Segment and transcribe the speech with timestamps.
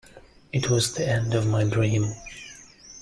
[0.51, 2.15] It was the end of my dream.